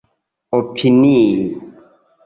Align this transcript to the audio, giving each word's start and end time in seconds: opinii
opinii 0.51 1.47